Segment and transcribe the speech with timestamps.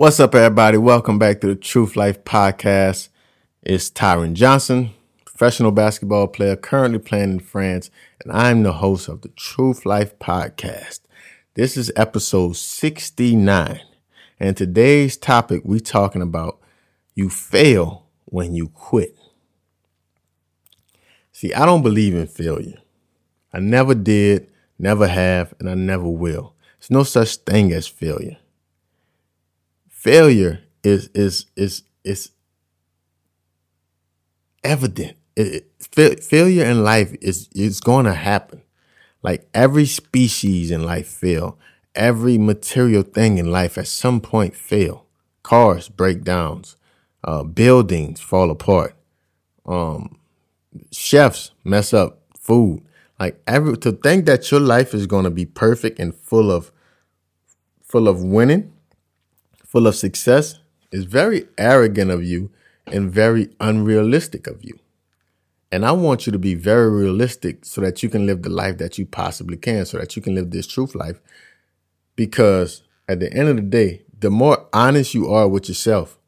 [0.00, 0.78] What's up, everybody?
[0.78, 3.10] Welcome back to the Truth Life Podcast.
[3.62, 4.94] It's Tyron Johnson,
[5.26, 7.90] professional basketball player currently playing in France,
[8.24, 11.00] and I'm the host of the Truth Life Podcast.
[11.52, 13.80] This is episode 69,
[14.38, 16.58] and today's topic we talking about
[17.14, 19.14] you fail when you quit.
[21.30, 22.78] See, I don't believe in failure.
[23.52, 24.48] I never did,
[24.78, 26.54] never have, and I never will.
[26.78, 28.38] There's no such thing as failure
[30.00, 32.30] failure is is is is
[34.64, 35.16] evident.
[35.36, 35.66] It,
[35.96, 38.62] it, failure in life is is going to happen.
[39.22, 41.58] Like every species in life fail.
[41.94, 45.06] Every material thing in life at some point fail.
[45.42, 46.76] Cars break downs.
[47.22, 48.94] Uh, buildings fall apart.
[49.66, 50.18] Um,
[50.90, 52.82] chefs mess up food.
[53.18, 56.72] Like every to think that your life is going to be perfect and full of
[57.82, 58.72] full of winning
[59.70, 60.58] full of success
[60.90, 62.50] is very arrogant of you
[62.86, 64.76] and very unrealistic of you.
[65.70, 68.78] And I want you to be very realistic so that you can live the life
[68.78, 71.20] that you possibly can, so that you can live this truth life.
[72.16, 76.18] Because at the end of the day, the more honest you are with yourself,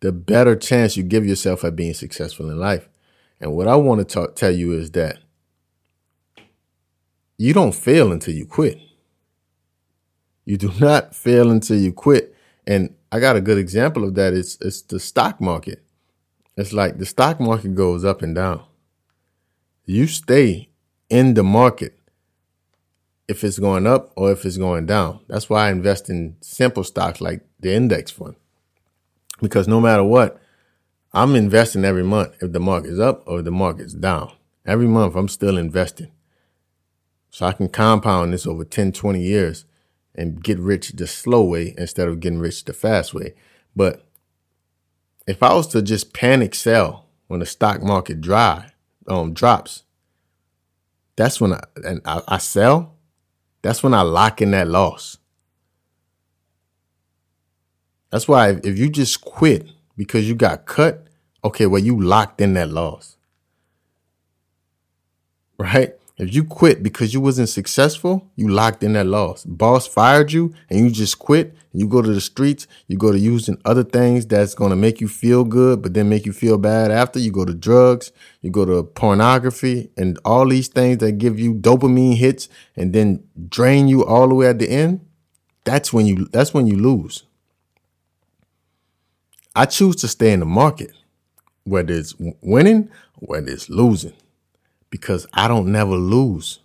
[0.00, 2.88] the better chance you give yourself at being successful in life.
[3.40, 5.18] And what I want to talk, tell you is that
[7.36, 8.80] you don't fail until you quit.
[10.44, 12.27] You do not fail until you quit.
[12.68, 14.34] And I got a good example of that.
[14.34, 15.82] It's it's the stock market.
[16.54, 18.62] It's like the stock market goes up and down.
[19.86, 20.68] You stay
[21.08, 21.98] in the market
[23.26, 25.20] if it's going up or if it's going down.
[25.28, 28.36] That's why I invest in simple stocks like the index fund.
[29.40, 30.38] Because no matter what,
[31.14, 34.32] I'm investing every month if the market's up or the market's down.
[34.66, 36.10] Every month I'm still investing.
[37.30, 39.64] So I can compound this over 10, 20 years
[40.18, 43.34] and get rich the slow way instead of getting rich the fast way.
[43.76, 44.04] But
[45.28, 48.72] if I was to just panic sell when the stock market dry
[49.06, 49.84] um drops,
[51.16, 52.96] that's when I and I, I sell.
[53.62, 55.18] That's when I lock in that loss.
[58.10, 61.06] That's why if, if you just quit because you got cut,
[61.44, 63.16] okay, well you locked in that loss.
[65.58, 65.97] Right?
[66.18, 69.44] If you quit because you wasn't successful, you locked in that loss.
[69.44, 71.54] Boss fired you and you just quit.
[71.72, 75.00] You go to the streets, you go to using other things that's going to make
[75.00, 77.20] you feel good, but then make you feel bad after.
[77.20, 81.54] You go to drugs, you go to pornography and all these things that give you
[81.54, 85.06] dopamine hits and then drain you all the way at the end.
[85.62, 87.22] That's when you that's when you lose.
[89.54, 90.92] I choose to stay in the market,
[91.62, 92.90] whether it's winning,
[93.20, 94.14] whether it's losing
[94.90, 96.60] because I don't never lose.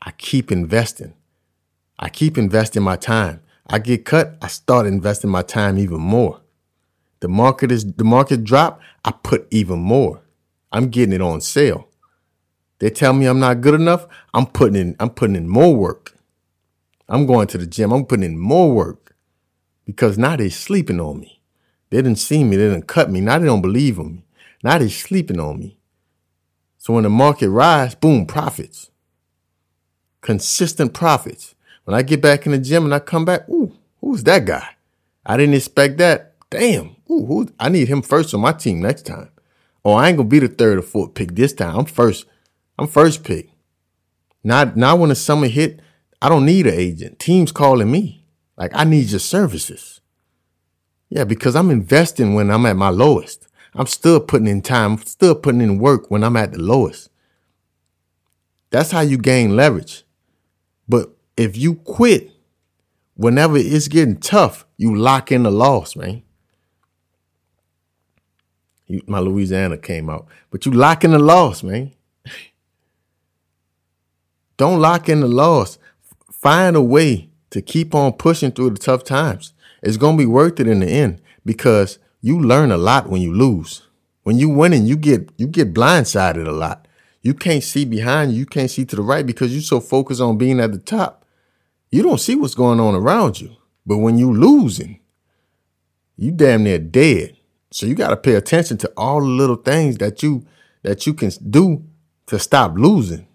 [0.00, 1.14] I keep investing.
[1.98, 3.40] I keep investing my time.
[3.66, 6.40] I get cut, I start investing my time even more.
[7.20, 10.22] The market is the market drop, I put even more.
[10.72, 11.88] I'm getting it on sale.
[12.80, 16.16] They tell me I'm not good enough, I'm putting in I'm putting in more work.
[17.08, 19.14] I'm going to the gym, I'm putting in more work.
[19.84, 21.40] Because now they sleeping on me.
[21.90, 23.20] They didn't see me, they didn't cut me.
[23.20, 24.24] Now they don't believe in me.
[24.64, 25.78] Now they sleeping on me.
[26.82, 28.90] So when the market rise, boom, profits.
[30.20, 31.54] Consistent profits.
[31.84, 34.66] When I get back in the gym and I come back, ooh, who's that guy?
[35.24, 36.34] I didn't expect that.
[36.50, 36.96] Damn.
[37.08, 39.30] Ooh, who, I need him first on my team next time.
[39.84, 41.78] Oh, I ain't gonna be the third or fourth pick this time.
[41.78, 42.26] I'm first.
[42.76, 43.50] I'm first pick.
[44.42, 45.78] Now, now when the summer hit,
[46.20, 47.20] I don't need an agent.
[47.20, 48.24] Teams calling me.
[48.56, 50.00] Like, I need your services.
[51.10, 53.46] Yeah, because I'm investing when I'm at my lowest.
[53.74, 57.08] I'm still putting in time, still putting in work when I'm at the lowest.
[58.70, 60.04] That's how you gain leverage.
[60.88, 62.30] But if you quit
[63.14, 66.22] whenever it's getting tough, you lock in the loss, man.
[69.06, 71.92] My Louisiana came out, but you lock in the loss, man.
[74.58, 75.78] Don't lock in the loss.
[76.30, 79.54] Find a way to keep on pushing through the tough times.
[79.82, 83.20] It's going to be worth it in the end because you learn a lot when
[83.20, 83.82] you lose.
[84.22, 86.86] When you winning, you get you get blindsided a lot.
[87.20, 90.20] You can't see behind you, you can't see to the right because you're so focused
[90.20, 91.24] on being at the top.
[91.90, 93.56] You don't see what's going on around you.
[93.84, 95.00] But when you losing,
[96.16, 97.36] you damn near dead.
[97.72, 100.46] So you got to pay attention to all the little things that you
[100.82, 101.84] that you can do
[102.26, 103.26] to stop losing.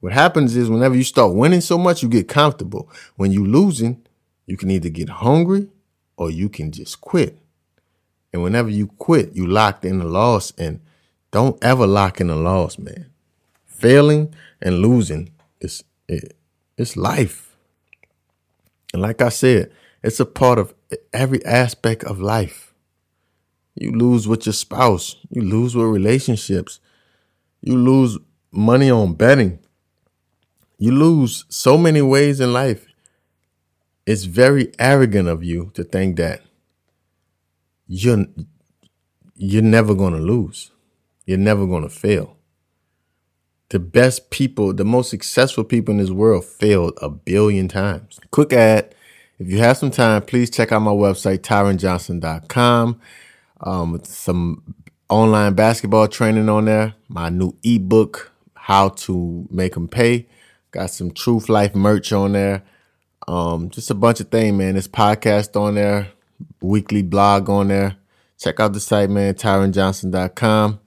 [0.00, 2.90] What happens is whenever you start winning so much, you get comfortable.
[3.16, 4.04] When you losing,
[4.46, 5.68] you can either get hungry
[6.16, 7.38] or you can just quit.
[8.36, 10.52] And whenever you quit, you locked in the loss.
[10.58, 10.80] And
[11.30, 13.06] don't ever lock in the loss, man.
[13.64, 16.36] Failing and losing is it,
[16.76, 17.56] it's life.
[18.92, 19.72] And like I said,
[20.02, 20.74] It's a part of
[21.14, 22.74] every aspect of life.
[23.74, 25.16] You lose with your spouse.
[25.30, 26.78] You lose with relationships.
[27.62, 28.18] You lose
[28.52, 29.60] money on betting.
[30.78, 32.86] You lose so many ways in life.
[34.04, 36.42] It's very arrogant of you to think that
[37.86, 38.26] you're
[39.36, 40.70] you're never going to lose.
[41.26, 42.36] You're never going to fail.
[43.68, 48.20] The best people, the most successful people in this world failed a billion times.
[48.30, 48.94] Quick ad.
[49.38, 53.00] If you have some time, please check out my website, tyronjohnson.com.
[53.60, 54.74] Um, some
[55.08, 56.94] online basketball training on there.
[57.08, 60.26] My new ebook, How to Make Them Pay.
[60.70, 62.62] Got some Truth Life merch on there.
[63.28, 64.74] Um, just a bunch of things, man.
[64.74, 66.08] This podcast on there,
[66.60, 67.96] weekly blog on there.
[68.38, 70.80] Check out the site, man, tyronjohnson.com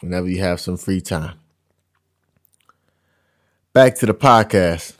[0.00, 1.38] whenever you have some free time.
[3.72, 4.94] Back to the podcast.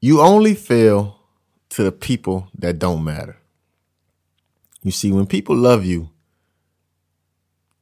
[0.00, 1.20] You only fail
[1.70, 3.38] to the people that don't matter.
[4.82, 6.10] You see, when people love you,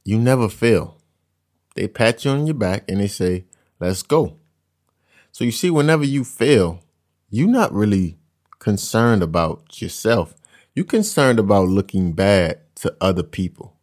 [0.04, 0.98] you never fail.
[1.74, 3.46] They pat you on your back and they say,
[3.78, 4.36] let's go.
[5.32, 6.82] So you see, whenever you fail,
[7.30, 8.18] you're not really
[8.60, 10.34] concerned about yourself.
[10.74, 13.76] You're concerned about looking bad to other people.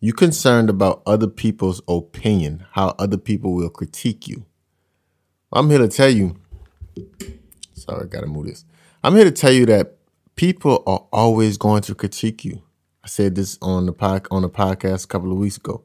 [0.00, 4.46] You're concerned about other people's opinion, how other people will critique you.
[5.52, 6.36] I'm here to tell you,
[7.74, 8.64] sorry, I gotta move this.
[9.04, 9.98] I'm here to tell you that
[10.36, 12.62] people are always going to critique you.
[13.04, 15.84] I said this on the pod, on the podcast a couple of weeks ago.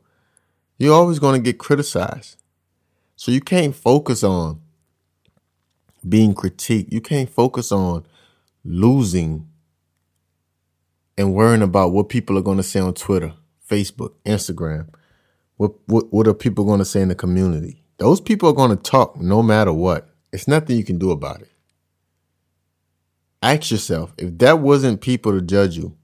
[0.77, 2.37] You're always going to get criticized.
[3.15, 4.61] So you can't focus on
[6.07, 6.91] being critiqued.
[6.91, 8.05] You can't focus on
[8.63, 9.47] losing
[11.17, 13.33] and worrying about what people are going to say on Twitter,
[13.69, 14.87] Facebook, Instagram.
[15.57, 17.83] What what, what are people going to say in the community?
[17.97, 20.09] Those people are going to talk no matter what.
[20.33, 21.49] It's nothing you can do about it.
[23.43, 25.95] Ask yourself if that wasn't people to judge you,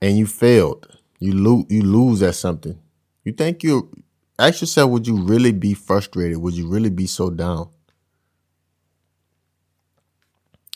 [0.00, 0.86] and you failed,
[1.18, 2.78] you lose you lose at something.
[3.24, 3.90] You think you
[4.38, 6.38] ask yourself, would you really be frustrated?
[6.38, 7.68] Would you really be so down?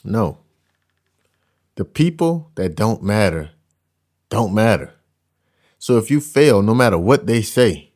[0.06, 0.38] No.
[1.76, 3.50] The people that don't matter
[4.28, 4.94] don't matter.
[5.78, 7.92] So if you fail, no matter what they say,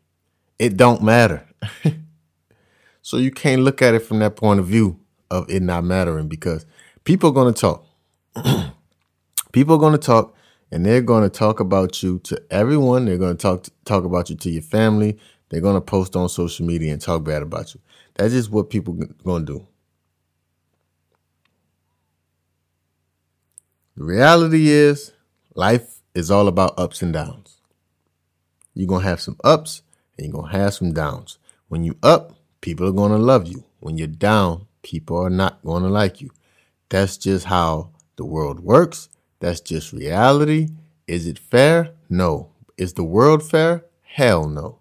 [0.59, 1.47] it don't matter.
[3.03, 6.29] so you can't look at it from that point of view of it not mattering
[6.29, 6.67] because
[7.05, 7.87] people are going to talk.
[9.53, 10.37] people are going to talk
[10.71, 13.07] and they're going to talk about you to everyone.
[13.07, 15.19] They're going to talk talk about you to your family.
[15.49, 17.81] They're going to post on social media and talk bad about you.
[18.15, 19.67] That's just what people going to do.
[24.01, 25.13] The reality is,
[25.55, 27.59] life is all about ups and downs.
[28.73, 29.83] You're going to have some ups
[30.17, 31.37] and you're going to have some downs.
[31.69, 33.65] When you're up, people are going to love you.
[33.81, 36.31] When you're down, people are not going to like you.
[36.89, 39.11] That's just how the world works.
[39.41, 40.69] That's just reality.
[41.07, 41.91] Is it fair?
[42.09, 42.53] No.
[42.79, 43.85] Is the world fair?
[44.01, 44.79] Hell no.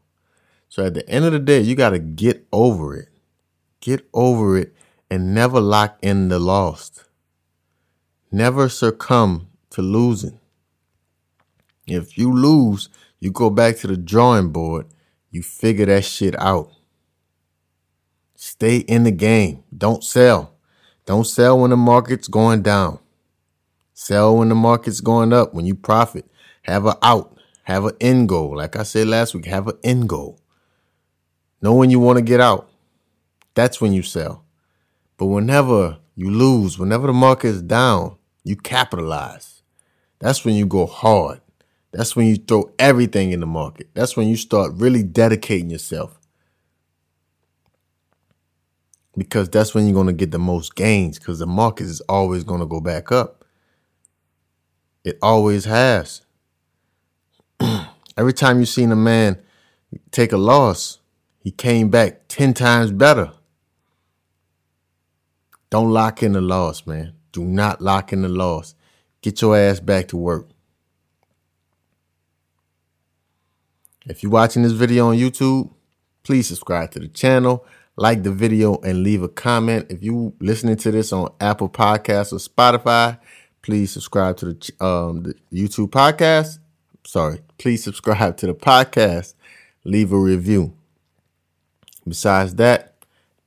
[0.69, 3.09] So at the end of the day, you got to get over it.
[3.81, 4.73] Get over it
[5.11, 7.03] and never lock in the lost.
[8.31, 10.39] Never succumb to losing.
[11.87, 12.89] If you lose,
[13.19, 14.85] you go back to the drawing board,
[15.31, 16.71] you figure that shit out.
[18.35, 19.63] Stay in the game.
[19.75, 20.53] Don't sell.
[21.05, 22.99] Don't sell when the market's going down.
[23.93, 26.29] Sell when the market's going up, when you profit.
[26.61, 27.35] Have an out.
[27.63, 28.55] Have an end goal.
[28.55, 30.39] Like I said last week, have an end goal.
[31.61, 32.69] Know when you want to get out.
[33.55, 34.45] That's when you sell.
[35.17, 38.18] But whenever you lose, whenever the market is down,
[38.49, 39.61] you capitalize.
[40.17, 41.39] That's when you go hard.
[41.91, 43.89] That's when you throw everything in the market.
[43.93, 46.19] That's when you start really dedicating yourself.
[49.15, 52.43] Because that's when you're going to get the most gains because the market is always
[52.43, 53.45] going to go back up.
[55.03, 56.21] It always has.
[58.17, 59.39] Every time you've seen a man
[60.11, 60.99] take a loss,
[61.39, 63.31] he came back 10 times better.
[65.69, 67.13] Don't lock in the loss, man.
[67.31, 68.75] Do not lock in the loss.
[69.21, 70.47] Get your ass back to work.
[74.05, 75.71] If you're watching this video on YouTube,
[76.23, 79.87] please subscribe to the channel, like the video, and leave a comment.
[79.89, 83.19] If you listening to this on Apple Podcasts or Spotify,
[83.61, 86.59] please subscribe to the, um, the YouTube podcast.
[87.05, 89.33] Sorry, please subscribe to the podcast.
[89.83, 90.73] Leave a review.
[92.07, 92.95] Besides that,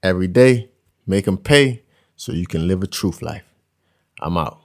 [0.03, 0.71] every day,
[1.07, 1.83] make them pay
[2.17, 3.52] so you can live a truth life.
[4.23, 4.62] I'm out.